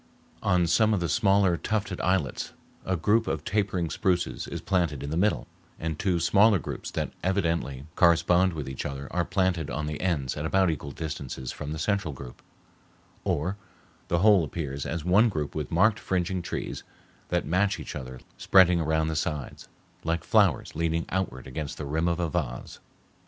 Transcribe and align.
On 0.41 0.65
some 0.65 0.95
of 0.95 0.99
the 0.99 1.07
smaller 1.07 1.57
tufted 1.57 2.01
islets 2.01 2.53
a 2.87 2.97
group 2.97 3.27
of 3.27 3.45
tapering 3.45 3.91
spruces 3.91 4.47
is 4.47 4.59
planted 4.59 5.03
in 5.03 5.11
the 5.11 5.15
middle, 5.15 5.45
and 5.79 5.99
two 5.99 6.19
smaller 6.19 6.57
groups 6.57 6.89
that 6.89 7.11
evidently 7.23 7.85
correspond 7.95 8.53
with 8.53 8.67
each 8.67 8.83
other 8.83 9.07
are 9.11 9.23
planted 9.23 9.69
on 9.69 9.85
the 9.85 10.01
ends 10.01 10.35
at 10.35 10.43
about 10.43 10.71
equal 10.71 10.89
distances 10.89 11.51
from 11.51 11.71
the 11.71 11.77
central 11.77 12.15
group; 12.15 12.41
or 13.23 13.57
the 14.07 14.17
whole 14.25 14.43
appears 14.43 14.87
as 14.87 15.05
one 15.05 15.29
group 15.29 15.53
with 15.53 15.69
marked 15.69 15.99
fringing 15.99 16.41
trees 16.41 16.81
that 17.29 17.45
match 17.45 17.79
each 17.79 17.95
other 17.95 18.19
spreading 18.39 18.81
around 18.81 19.07
the 19.07 19.15
sides, 19.15 19.67
like 20.03 20.23
flowers 20.23 20.73
leaning 20.75 21.05
outward 21.09 21.45
against 21.45 21.77
the 21.77 21.85
rim 21.85 22.07
of 22.07 22.19
a 22.19 22.27
vase. 22.27 22.79